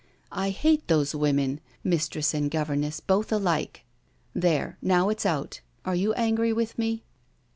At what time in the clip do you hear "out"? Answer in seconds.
5.27-5.61